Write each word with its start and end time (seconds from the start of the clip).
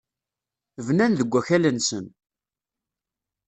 Bnan 0.85 1.11
deg 1.19 1.29
wakal-nsen. 1.31 2.05